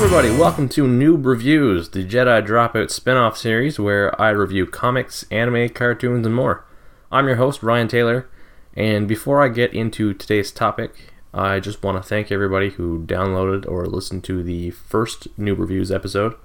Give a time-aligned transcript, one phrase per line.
[0.00, 5.24] everybody, welcome to Noob Reviews, the Jedi Dropout spin off series where I review comics,
[5.28, 6.64] anime, cartoons, and more.
[7.10, 8.28] I'm your host, Ryan Taylor,
[8.74, 10.94] and before I get into today's topic,
[11.34, 15.90] I just want to thank everybody who downloaded or listened to the first Noob Reviews
[15.90, 16.36] episode.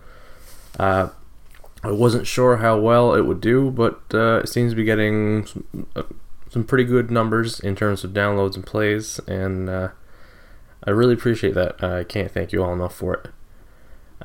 [0.80, 1.10] Uh,
[1.84, 5.46] I wasn't sure how well it would do, but uh, it seems to be getting
[5.46, 6.04] some, uh,
[6.50, 9.90] some pretty good numbers in terms of downloads and plays, and uh,
[10.84, 11.84] I really appreciate that.
[11.84, 13.30] I can't thank you all enough for it.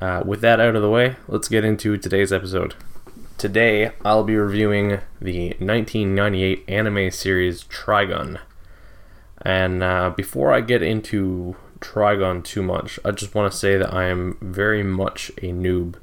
[0.01, 2.75] Uh, with that out of the way, let's get into today's episode.
[3.37, 8.39] Today, I'll be reviewing the 1998 anime series Trigun.
[9.43, 13.93] And uh, before I get into Trigun too much, I just want to say that
[13.93, 15.97] I am very much a noob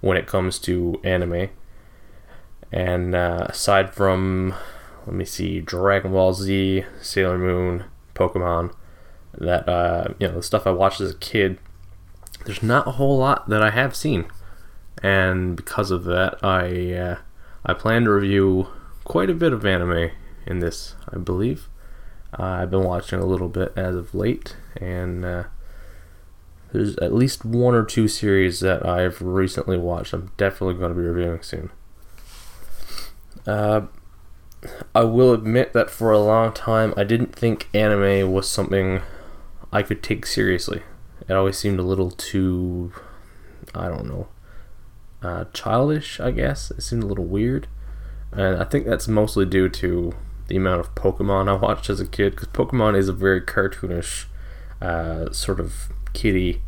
[0.00, 1.48] when it comes to anime.
[2.70, 4.54] And uh, aside from,
[5.06, 8.72] let me see, Dragon Ball Z, Sailor Moon, Pokemon,
[9.36, 11.58] that uh, you know the stuff I watched as a kid
[12.44, 14.26] there's not a whole lot that I have seen,
[15.02, 17.16] and because of that, I uh,
[17.64, 18.68] I plan to review
[19.04, 20.10] quite a bit of anime
[20.46, 20.94] in this.
[21.12, 21.68] I believe
[22.38, 25.44] uh, I've been watching a little bit as of late, and uh,
[26.72, 30.12] there's at least one or two series that I've recently watched.
[30.12, 31.70] I'm definitely going to be reviewing soon.
[33.46, 33.82] Uh,
[34.94, 39.02] I will admit that for a long time I didn't think anime was something
[39.72, 40.82] I could take seriously.
[41.28, 42.92] It always seemed a little too,
[43.74, 44.28] I don't know,
[45.22, 46.70] uh, childish, I guess.
[46.70, 47.68] It seemed a little weird.
[48.32, 50.14] And I think that's mostly due to
[50.48, 54.24] the amount of Pokemon I watched as a kid, because Pokemon is a very cartoonish,
[54.80, 56.62] uh, sort of kitty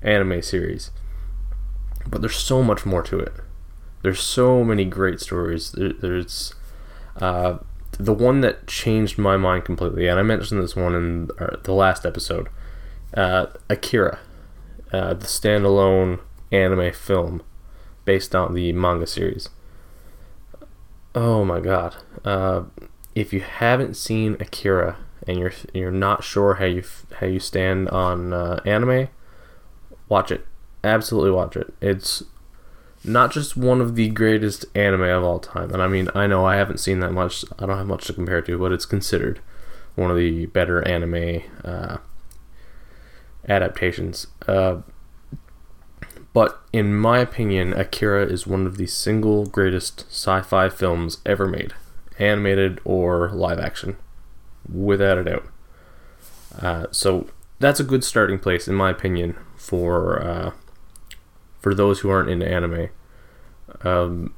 [0.00, 0.90] anime series.
[2.06, 3.32] But there's so much more to it.
[4.02, 5.70] There's so many great stories.
[5.72, 6.54] There, there's
[7.20, 7.58] uh,
[7.92, 11.72] the one that changed my mind completely, and I mentioned this one in uh, the
[11.72, 12.48] last episode
[13.14, 14.18] uh, Akira,
[14.92, 17.42] uh, the standalone anime film
[18.04, 19.48] based on the manga series.
[21.14, 21.96] Oh my god!
[22.24, 22.64] Uh,
[23.14, 24.96] if you haven't seen Akira
[25.26, 26.82] and you're you're not sure how you
[27.20, 29.08] how you stand on uh, anime,
[30.08, 30.46] watch it.
[30.82, 31.74] Absolutely watch it.
[31.80, 32.24] It's
[33.04, 36.44] not just one of the greatest anime of all time, and I mean I know
[36.44, 37.44] I haven't seen that much.
[37.58, 39.40] I don't have much to compare to, but it's considered
[39.94, 41.98] one of the better anime uh,
[43.48, 44.26] adaptations.
[44.46, 44.82] Uh,
[46.32, 51.46] but in my opinion, Akira is one of the single greatest sci fi films ever
[51.46, 51.74] made,
[52.18, 53.96] animated or live action,
[54.72, 55.46] without a doubt.
[56.60, 60.52] Uh, so that's a good starting place, in my opinion, for uh,
[61.60, 62.88] for those who aren't into anime.
[63.82, 64.34] Um,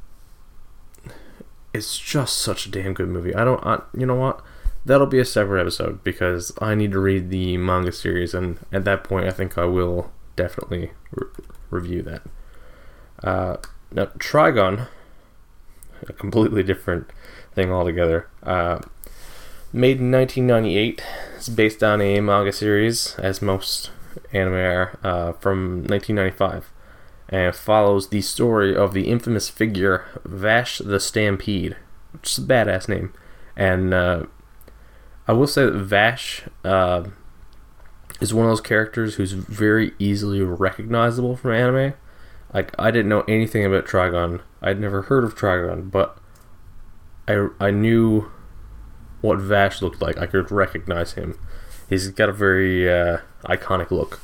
[1.73, 3.35] it's just such a damn good movie.
[3.35, 4.41] I don't, I, you know what?
[4.87, 8.85] That'll be a separate episode because I need to read the manga series, and at
[8.85, 11.29] that point, I think I will definitely re-
[11.71, 12.23] review that.
[13.23, 13.57] Uh,
[13.91, 14.89] now, Trigun,
[16.07, 17.09] a completely different
[17.55, 18.29] thing altogether.
[18.43, 18.81] Uh,
[19.73, 21.03] made in 1998,
[21.37, 23.91] it's based on a manga series, as most
[24.33, 26.71] anime are, uh, from 1995,
[27.29, 31.77] and follows the story of the infamous figure Vash the Stampede,
[32.13, 33.13] which is a badass name,
[33.57, 34.25] and uh,
[35.27, 37.05] I will say that Vash uh,
[38.21, 41.95] is one of those characters who's very easily recognizable from anime.
[42.53, 44.41] Like I didn't know anything about Trigun.
[44.63, 46.19] I'd never heard of Trigun, but
[47.27, 48.31] I I knew
[49.21, 50.19] what Vash looked like.
[50.19, 51.39] I could recognize him.
[51.89, 54.21] He's got a very uh, iconic look.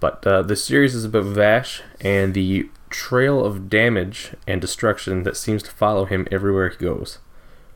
[0.00, 5.36] But uh, the series is about Vash and the trail of damage and destruction that
[5.36, 7.18] seems to follow him everywhere he goes.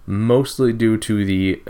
[0.07, 1.63] Mostly due to the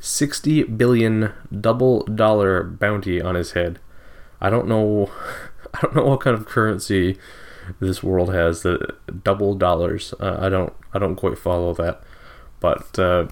[0.00, 3.78] 60 billion double dollar bounty on his head.
[4.40, 5.10] I don't know
[5.74, 7.18] I don't know what kind of currency
[7.78, 10.14] this world has the double dollars.
[10.18, 12.02] Uh, I don't I don't quite follow that.
[12.58, 13.28] But uh,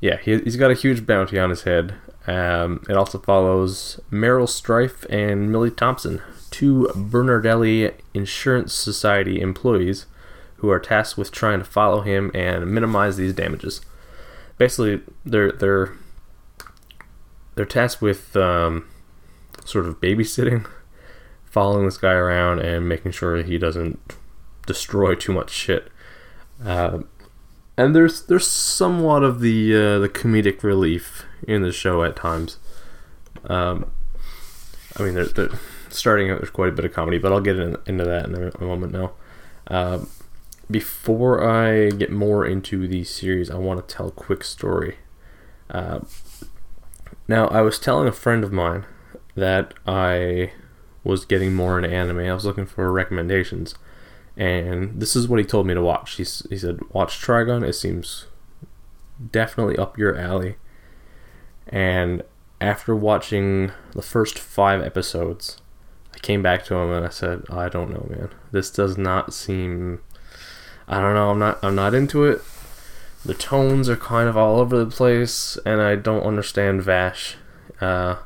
[0.00, 1.94] yeah, he, has got a huge bounty on his head.
[2.26, 10.06] Um, it also follows Meryl Strife and Millie Thompson, two Bernardelli Insurance Society employees
[10.56, 13.82] who are tasked with trying to follow him and minimize these damages
[14.58, 15.92] basically they're they're
[17.54, 18.88] they're tasked with um,
[19.64, 20.66] sort of babysitting,
[21.44, 24.14] following this guy around and making sure he doesn't
[24.66, 25.88] destroy too much shit.
[26.64, 27.00] Uh,
[27.76, 32.58] and there's there's somewhat of the uh, the comedic relief in the show at times.
[33.46, 33.90] Um,
[34.96, 35.50] I mean, they're, they're
[35.90, 38.52] starting out there's quite a bit of comedy, but I'll get in, into that in
[38.54, 39.12] a, moment now.
[39.66, 40.00] Uh,
[40.70, 44.96] before I get more into the series, I want to tell a quick story.
[45.70, 46.00] Uh,
[47.28, 48.84] now, I was telling a friend of mine
[49.34, 50.52] that I
[51.02, 52.18] was getting more into anime.
[52.18, 53.74] I was looking for recommendations,
[54.36, 56.16] and this is what he told me to watch.
[56.16, 57.66] He, he said, "Watch Trigun.
[57.66, 58.26] It seems
[59.30, 60.56] definitely up your alley."
[61.68, 62.22] And
[62.60, 65.60] after watching the first five episodes,
[66.14, 68.30] I came back to him and I said, "I don't know, man.
[68.52, 70.00] This does not seem.
[70.88, 71.30] I don't know.
[71.30, 71.58] I'm not.
[71.62, 72.42] I'm not into it."
[73.24, 77.36] the tones are kind of all over the place, and I don't understand Vash.
[77.80, 78.16] Uh,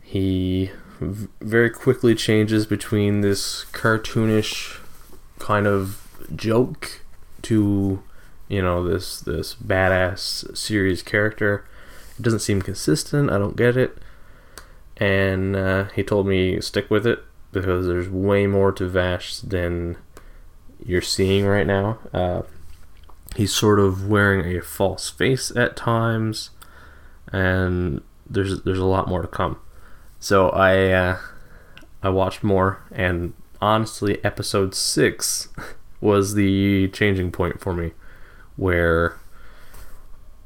[0.00, 0.70] he
[1.00, 4.78] v- very quickly changes between this cartoonish
[5.38, 7.02] kind of joke
[7.42, 8.02] to,
[8.48, 11.64] you know, this this badass serious character.
[12.16, 13.30] It doesn't seem consistent.
[13.30, 13.98] I don't get it.
[14.98, 17.22] And uh, he told me stick with it
[17.52, 19.96] because there's way more to Vash than
[20.84, 21.98] you're seeing right now.
[22.12, 22.42] Uh,
[23.36, 26.50] he's sort of wearing a false face at times,
[27.32, 29.58] and there's there's a lot more to come.
[30.18, 31.18] So I uh,
[32.02, 35.48] I watched more, and honestly, episode six
[36.00, 37.92] was the changing point for me,
[38.56, 39.18] where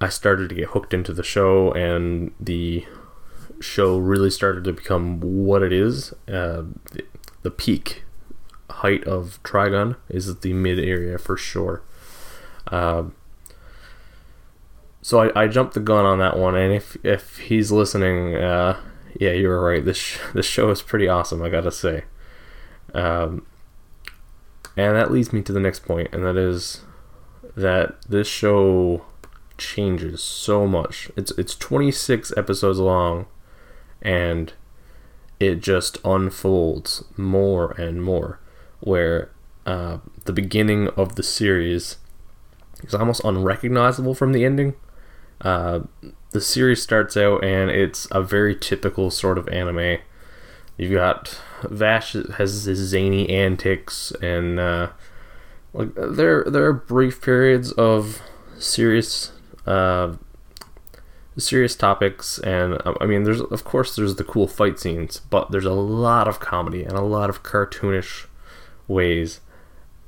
[0.01, 2.87] I started to get hooked into the show, and the
[3.61, 6.13] show really started to become what it is.
[6.27, 7.05] Uh, the,
[7.43, 8.05] the peak
[8.71, 11.83] height of Trigun is the mid area for sure.
[12.69, 13.15] Um,
[15.03, 18.79] so I, I jumped the gun on that one, and if if he's listening, uh,
[19.19, 19.85] yeah, you were right.
[19.85, 22.05] This sh- this show is pretty awesome, I gotta say.
[22.95, 23.47] Um,
[24.77, 26.83] and that leads me to the next point, and that is
[27.57, 29.05] that this show
[29.59, 31.11] changes so much.
[31.17, 33.27] It's it's 26 episodes long,
[34.03, 34.53] and
[35.39, 38.39] it just unfolds more and more.
[38.81, 39.31] Where
[39.67, 41.99] uh, the beginning of the series
[42.83, 44.75] is almost unrecognizable from the ending.
[45.41, 45.81] Uh,
[46.31, 49.99] the series starts out and it's a very typical sort of anime.
[50.77, 54.91] You've got Vash has his zany antics and uh,
[55.73, 58.23] like there there are brief periods of
[58.59, 59.33] serious
[59.67, 60.15] uh,
[61.37, 65.65] serious topics and I mean there's of course there's the cool fight scenes but there's
[65.65, 68.27] a lot of comedy and a lot of cartoonish
[68.91, 69.41] ways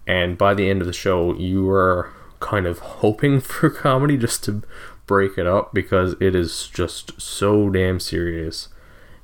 [0.07, 4.45] and by the end of the show you are kind of hoping for comedy just
[4.45, 4.63] to
[5.07, 8.69] break it up because it is just so damn serious.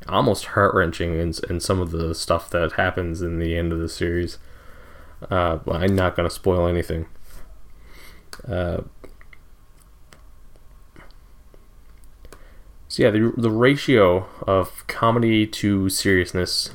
[0.08, 3.78] Almost heart wrenching in, in some of the stuff that happens in the end of
[3.78, 4.38] the series.
[5.30, 7.06] Uh, I'm not going to spoil anything.
[8.46, 8.82] Uh,
[12.86, 16.70] so yeah, the, the ratio of comedy to seriousness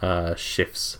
[0.00, 0.98] uh, shifts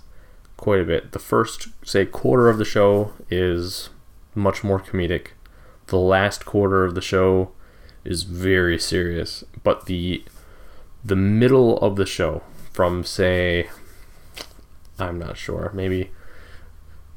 [0.59, 1.13] quite a bit.
[1.13, 3.89] The first, say, quarter of the show is
[4.35, 5.29] much more comedic.
[5.87, 7.53] The last quarter of the show
[8.05, 10.23] is very serious, but the
[11.03, 13.71] the middle of the show from say
[14.99, 16.11] I'm not sure, maybe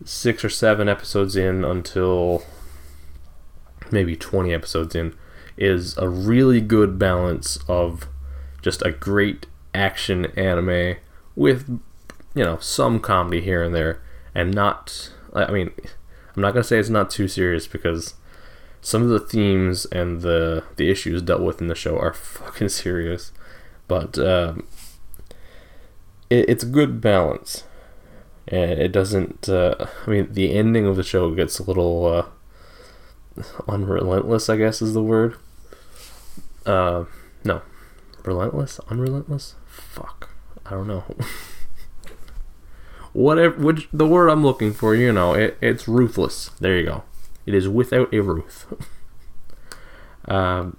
[0.06, 2.44] 6 or 7 episodes in until
[3.92, 5.16] maybe 20 episodes in
[5.58, 8.08] is a really good balance of
[8.62, 10.98] just a great action anime
[11.36, 11.80] with
[12.34, 14.02] you know some comedy here and there
[14.34, 15.72] and not I mean
[16.36, 18.16] I'm not gonna say it's not too serious because
[18.82, 22.70] some of the themes and the the issues dealt with in the show are fucking
[22.70, 23.32] serious,
[23.88, 24.68] but um,
[26.30, 27.64] it, it's a good balance,
[28.48, 29.48] and it doesn't.
[29.48, 32.06] Uh, I mean, the ending of the show gets a little
[33.38, 34.50] uh, unrelentless.
[34.50, 35.36] I guess is the word.
[36.66, 37.06] Uh,
[37.44, 37.62] no,
[38.24, 39.56] relentless, unrelentless.
[39.68, 40.30] Fuck,
[40.66, 41.04] I don't know.
[43.14, 46.50] whatever which the word I'm looking for, you know, it, it's ruthless.
[46.60, 47.04] There you go.
[47.46, 48.66] It is without a ruth.
[50.26, 50.78] um,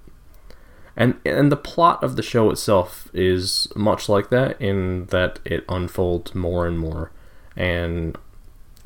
[0.95, 5.65] and and the plot of the show itself is much like that in that it
[5.67, 7.11] unfolds more and more.
[7.55, 8.17] And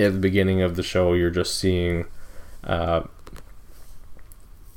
[0.00, 2.06] at the beginning of the show, you're just seeing
[2.64, 3.02] uh,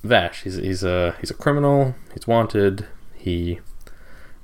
[0.03, 0.43] Vash.
[0.43, 1.95] He's he's a he's a criminal.
[2.13, 2.87] He's wanted.
[3.15, 3.59] He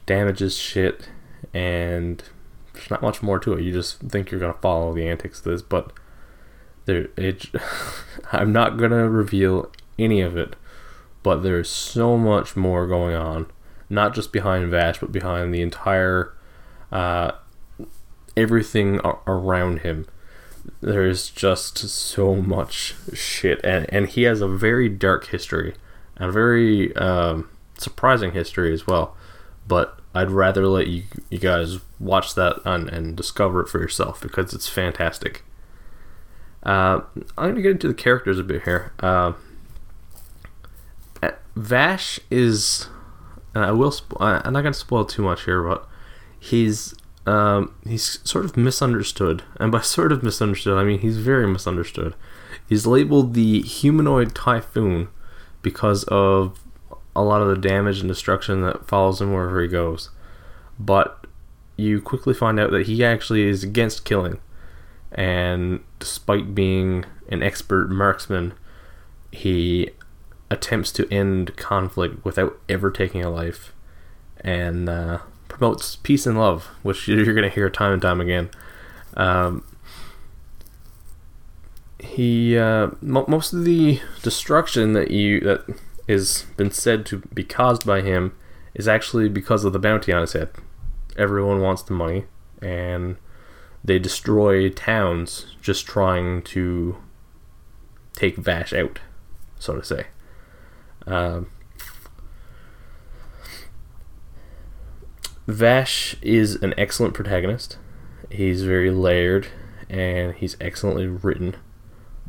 [0.05, 1.09] damages shit
[1.53, 2.23] and
[2.77, 3.63] there's not much more to it.
[3.63, 5.91] You just think you're gonna follow the antics of this, but
[6.85, 7.47] there it.
[8.31, 10.55] I'm not gonna reveal any of it,
[11.23, 13.47] but there's so much more going on,
[13.89, 16.33] not just behind Vash, but behind the entire,
[16.91, 17.31] uh,
[18.35, 20.05] everything around him.
[20.81, 25.75] There's just so much shit, and and he has a very dark history,
[26.15, 29.15] and a very um, surprising history as well.
[29.67, 34.21] But I'd rather let you you guys watch that and, and discover it for yourself
[34.21, 35.43] because it's fantastic.
[36.63, 37.01] Uh,
[37.37, 38.93] I'm to get into the characters a bit here.
[38.99, 39.33] Uh,
[41.55, 42.87] Vash is,
[43.53, 43.91] and I will.
[43.91, 45.87] Spo- I'm not to spoil too much here, but
[46.39, 46.95] he's
[47.25, 52.15] um, he's sort of misunderstood, and by sort of misunderstood, I mean he's very misunderstood.
[52.67, 55.07] He's labeled the humanoid typhoon
[55.61, 56.59] because of
[57.17, 60.11] a lot of the damage and destruction that follows him wherever he goes.
[60.79, 61.25] But
[61.75, 64.39] you quickly find out that he actually is against killing,
[65.11, 68.53] and despite being an expert marksman,
[69.31, 69.89] he
[70.51, 73.73] attempts to end conflict without ever taking a life,
[74.41, 78.51] and uh, promotes peace and love, which you're going to hear time and time again.
[79.15, 79.63] Um,
[81.99, 87.85] he uh, most of the destruction that you that is been said to be caused
[87.85, 88.35] by him
[88.73, 90.49] is actually because of the bounty on his head.
[91.17, 92.25] Everyone wants the money,
[92.61, 93.17] and
[93.83, 96.97] they destroy towns just trying to
[98.13, 98.99] take Vash out,
[99.59, 100.07] so to say.
[101.05, 101.47] Um,
[105.47, 107.77] Vash is an excellent protagonist.
[108.29, 109.47] He's very layered
[109.89, 111.55] and he's excellently written.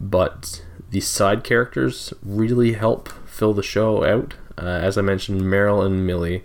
[0.00, 4.35] But the side characters really help fill the show out.
[4.57, 6.45] Uh, as I mentioned, Meryl and Millie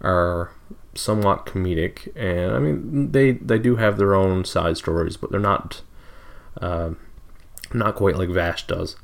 [0.00, 0.50] are
[0.94, 5.40] somewhat comedic, and I mean they they do have their own side stories, but they're
[5.40, 5.82] not
[6.60, 6.90] uh,
[7.72, 8.96] not quite like Vash does.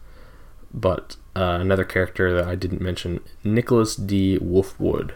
[0.75, 4.39] But uh, another character that I didn't mention, Nicholas D.
[4.39, 5.13] Wolfwood,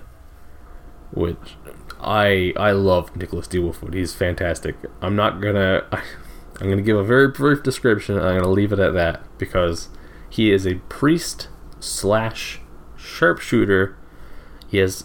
[1.12, 1.56] which
[2.00, 3.58] I I love Nicholas D.
[3.58, 3.94] Wolfwood.
[3.94, 4.76] He's fantastic.
[5.00, 6.02] I'm not gonna I,
[6.60, 8.16] I'm gonna give a very brief description.
[8.16, 9.88] And I'm gonna leave it at that because
[10.28, 11.48] he is a priest
[11.80, 12.60] slash
[12.96, 13.96] sharpshooter.
[14.68, 15.04] He has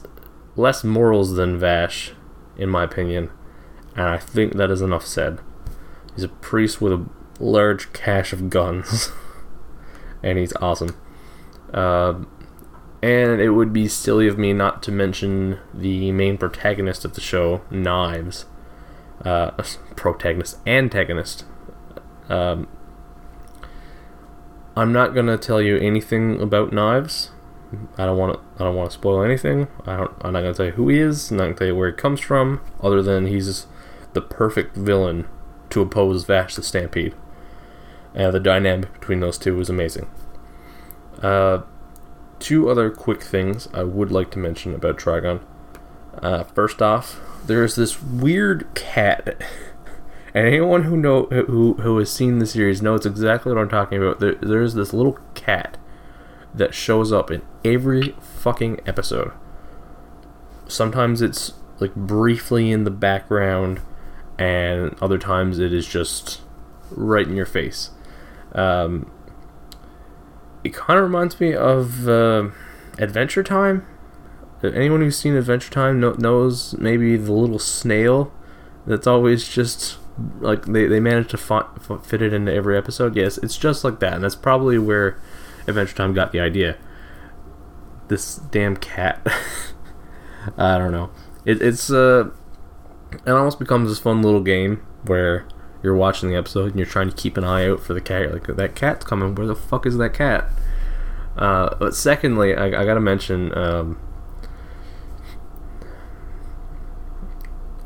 [0.55, 2.13] less morals than Vash,
[2.57, 3.29] in my opinion,
[3.95, 5.39] and I think that is enough said.
[6.15, 7.05] He's a priest with a
[7.39, 9.11] large cache of guns,
[10.23, 10.95] and he's awesome.
[11.73, 12.25] Uh,
[13.01, 17.21] and it would be silly of me not to mention the main protagonist of the
[17.21, 18.45] show, Knives.
[19.23, 19.51] Uh,
[19.95, 21.45] protagonist, antagonist.
[22.29, 22.67] Um,
[24.75, 27.31] I'm not gonna tell you anything about Knives.
[27.97, 28.39] I don't want to.
[28.57, 29.67] I don't want to spoil anything.
[29.85, 30.11] I don't.
[30.21, 31.31] I'm not gonna tell you who he is.
[31.31, 32.61] I'm not gonna tell you where he comes from.
[32.81, 33.67] Other than he's
[34.13, 35.27] the perfect villain
[35.69, 37.15] to oppose Vash the Stampede.
[38.13, 40.09] And the dynamic between those two is amazing.
[41.21, 41.61] Uh,
[42.39, 45.41] two other quick things I would like to mention about Trigun.
[46.15, 49.41] Uh, first off, there's this weird cat,
[50.33, 53.97] and anyone who know who who has seen the series knows exactly what I'm talking
[53.97, 54.19] about.
[54.19, 55.77] There, there's this little cat
[56.53, 59.31] that shows up in every fucking episode.
[60.67, 63.81] Sometimes it's like briefly in the background,
[64.37, 66.41] and other times it is just
[66.91, 67.91] right in your face.
[68.53, 69.09] Um,
[70.63, 72.49] it kind of reminds me of uh,
[72.99, 73.87] Adventure Time.
[74.63, 78.31] Anyone who's seen Adventure Time knows maybe the little snail
[78.85, 79.97] that's always just
[80.39, 83.15] like they, they manage to fit it into every episode.
[83.15, 85.19] Yes, it's just like that, and that's probably where
[85.67, 86.77] Adventure Time got the idea.
[88.07, 89.25] This damn cat.
[90.57, 91.11] I don't know.
[91.45, 92.29] It, it's uh,
[93.25, 95.45] it almost becomes this fun little game where
[95.83, 98.21] you're watching the episode and you're trying to keep an eye out for the cat.
[98.21, 99.33] You're like, that cat's coming.
[99.33, 100.49] Where the fuck is that cat?
[101.35, 103.57] Uh, but secondly, I, I gotta mention.
[103.57, 103.99] Um,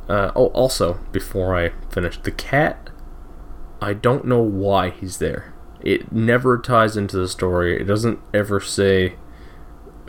[0.07, 2.89] uh, oh, also, before I finish, the cat.
[3.81, 5.53] I don't know why he's there.
[5.81, 7.79] It never ties into the story.
[7.79, 9.15] It doesn't ever say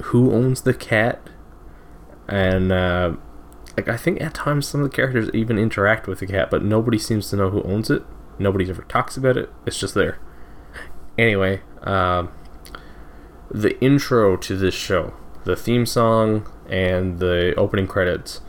[0.04, 1.28] who owns the cat,
[2.28, 3.16] and uh,
[3.76, 6.62] like I think at times some of the characters even interact with the cat, but
[6.62, 8.02] nobody seems to know who owns it.
[8.38, 9.50] Nobody ever talks about it.
[9.66, 10.18] It's just there.
[11.18, 12.30] Anyway, um,
[13.50, 18.40] the intro to this show, the theme song and the opening credits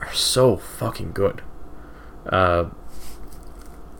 [0.00, 1.42] are so fucking good.
[2.26, 2.66] Uh,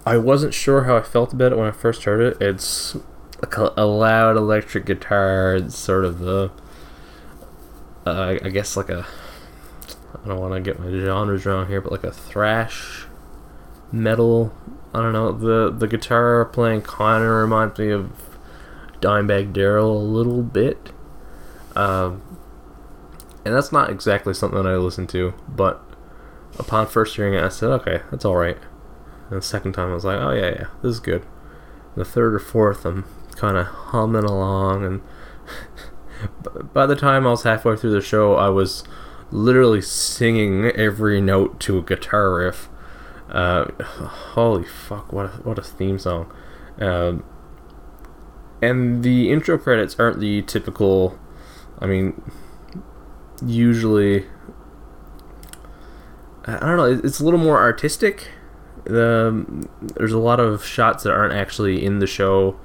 [0.06, 2.40] I wasn't sure how I felt about it when I first heard it.
[2.40, 2.96] It's
[3.42, 5.56] a, loud electric guitar.
[5.56, 6.50] It's sort of the,
[8.06, 9.06] uh, I guess like a
[10.22, 13.06] I don't want to get my genres wrong here, but like a thrash
[13.92, 14.52] metal.
[14.92, 15.32] I don't know.
[15.32, 18.10] The the guitar playing kind of reminds me of
[19.00, 20.92] Dimebag Darrell a little bit.
[21.76, 22.22] Um,
[23.44, 25.82] and that's not exactly something that I listen to, but
[26.58, 28.58] upon first hearing it, I said, okay, that's all right.
[29.28, 31.22] And the second time, I was like, oh yeah, yeah, this is good.
[31.22, 33.04] And the third or fourth, I'm
[33.36, 35.02] kind of humming along, and
[36.72, 38.84] by the time I was halfway through the show, I was
[39.30, 42.68] literally singing every note to a guitar riff.
[43.28, 45.12] Uh, holy fuck!
[45.12, 46.32] What a, what a theme song.
[46.78, 47.24] Um,
[48.62, 51.18] and the intro credits aren't the typical.
[51.78, 52.20] I mean,
[53.44, 54.26] usually
[56.44, 57.00] I don't know.
[57.04, 58.28] It's a little more artistic.
[58.84, 62.58] The there's a lot of shots that aren't actually in the show.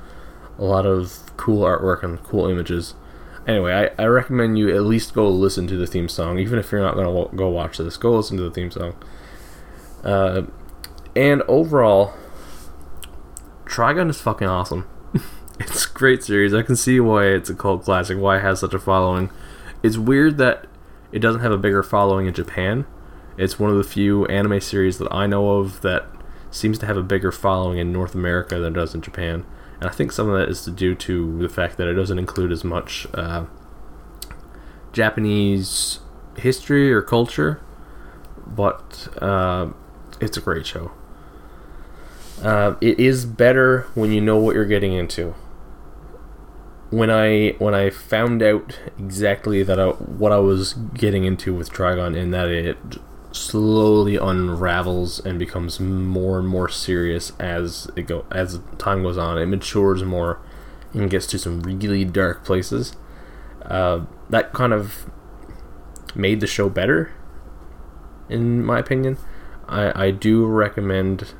[0.57, 2.95] A lot of cool artwork and cool images.
[3.47, 6.71] Anyway, I, I recommend you at least go listen to the theme song, even if
[6.71, 7.97] you're not gonna go watch this.
[7.97, 8.95] Go listen to the theme song.
[10.03, 10.43] Uh,
[11.15, 12.13] and overall,
[13.65, 14.87] Trigun is fucking awesome.
[15.59, 16.53] it's a great series.
[16.53, 19.29] I can see why it's a cult classic, why it has such a following.
[19.83, 20.65] It's weird that
[21.11, 22.85] it doesn't have a bigger following in Japan.
[23.37, 26.05] It's one of the few anime series that I know of that
[26.51, 29.45] seems to have a bigger following in North America than it does in Japan.
[29.79, 32.51] And I think some of that is due to the fact that it doesn't include
[32.51, 33.45] as much uh,
[34.93, 35.99] Japanese
[36.37, 37.61] history or culture.
[38.47, 39.71] But uh,
[40.21, 40.91] it's a great show.
[42.41, 45.33] Uh, it is better when you know what you're getting into.
[46.89, 51.71] When I when I found out exactly that I, what I was getting into with
[51.71, 52.77] Trigun, in that it
[53.35, 59.37] slowly unravels and becomes more and more serious as it go as time goes on.
[59.37, 60.39] It matures more
[60.93, 62.95] and gets to some really dark places.
[63.63, 65.09] Uh, that kind of
[66.15, 67.11] made the show better,
[68.29, 69.17] in my opinion.
[69.67, 71.33] I, I do recommend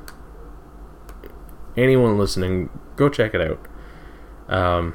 [1.76, 3.66] anyone listening go check it out.
[4.48, 4.94] Um,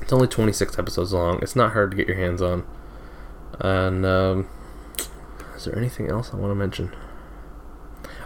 [0.00, 1.40] it's only 26 episodes long.
[1.42, 2.66] It's not hard to get your hands on.
[3.60, 4.48] And um,
[5.58, 6.94] is there anything else I want to mention?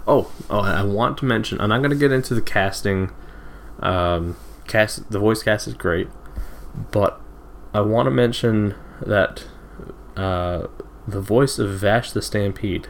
[0.07, 1.61] Oh, oh, I want to mention.
[1.61, 3.11] I'm not going to get into the casting.
[3.81, 4.37] Um,
[4.67, 6.09] cast the voice cast is great,
[6.91, 7.21] but
[7.73, 9.45] I want to mention that
[10.15, 10.67] uh,
[11.09, 12.89] the voice of Vash the Stampede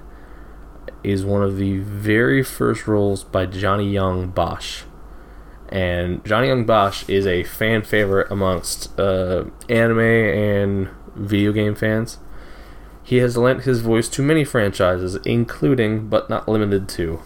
[1.05, 4.83] is one of the very first roles by Johnny Young Bosch.
[5.69, 12.19] And Johnny Young Bosch is a fan favorite amongst uh, anime and video game fans.
[13.13, 17.17] He has lent his voice to many franchises, including, but not limited to,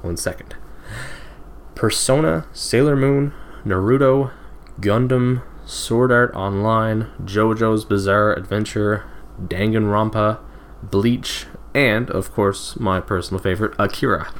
[0.00, 0.56] one second
[1.76, 3.32] Persona, Sailor Moon,
[3.64, 4.32] Naruto,
[4.80, 9.04] Gundam, Sword Art Online, JoJo's Bizarre Adventure,
[9.40, 10.40] Danganronpa,
[10.82, 14.34] Bleach, and of course my personal favorite, Akira,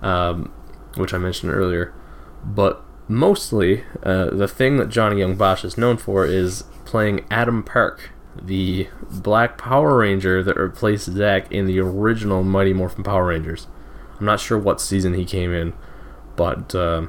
[0.00, 0.50] um,
[0.96, 1.92] which I mentioned earlier.
[2.42, 7.62] But mostly, uh, the thing that Johnny Young Bosch is known for is playing Adam
[7.62, 13.66] Park, the Black Power Ranger that replaced Zack in the original Mighty Morphin Power Rangers.
[14.18, 15.72] I'm not sure what season he came in,
[16.36, 17.06] but uh,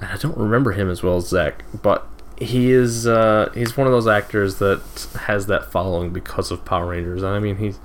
[0.00, 1.64] I don't remember him as well as Zack.
[1.82, 2.06] But
[2.40, 6.88] he is uh, he's one of those actors that has that following because of Power
[6.88, 7.22] Rangers.
[7.22, 7.78] And I mean, he's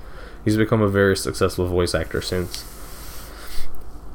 [0.44, 2.64] he's become a very successful voice actor since.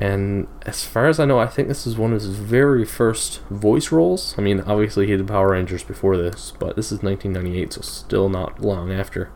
[0.01, 3.41] And as far as I know, I think this is one of his very first
[3.49, 4.33] voice roles.
[4.37, 8.29] I mean, obviously he did Power Rangers before this, but this is 1998, so still
[8.29, 9.29] not long after.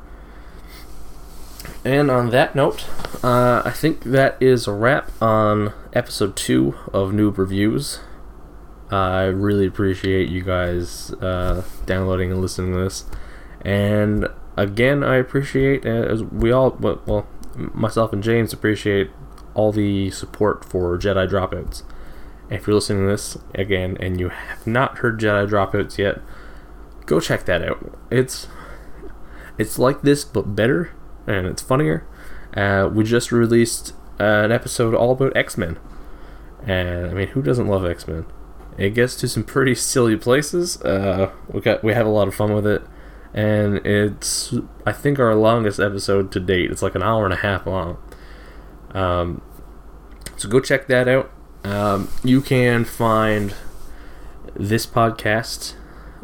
[1.83, 2.85] And on that note,
[3.23, 7.99] uh, I think that is a wrap on episode two of Noob Reviews.
[8.89, 13.05] I really appreciate you guys uh, downloading and listening to this.
[13.61, 19.09] And again, I appreciate, uh, as we all, well, myself and James appreciate
[19.53, 21.83] all the support for Jedi Dropouts.
[22.49, 26.19] If you're listening to this again and you have not heard Jedi Dropouts yet,
[27.05, 27.97] go check that out.
[28.11, 28.47] It's
[29.57, 30.91] it's like this but better
[31.27, 32.05] and it's funnier.
[32.55, 35.79] Uh, we just released an episode all about X Men,
[36.65, 38.25] and I mean, who doesn't love X Men?
[38.77, 40.81] It gets to some pretty silly places.
[40.81, 42.83] Uh, we got we have a lot of fun with it
[43.33, 44.53] and it's
[44.85, 46.71] I think our longest episode to date.
[46.71, 47.97] It's like an hour and a half long.
[48.93, 49.41] Um,
[50.37, 51.31] so go check that out.
[51.63, 53.53] Um, you can find
[54.55, 55.73] this podcast.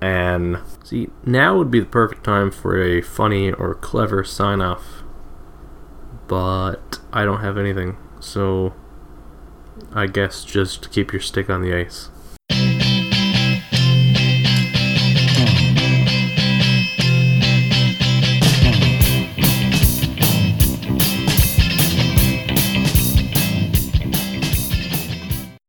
[0.00, 5.02] and see now would be the perfect time for a funny or clever sign off.
[6.26, 8.74] But I don't have anything, so
[9.92, 12.08] I guess just keep your stick on the ice.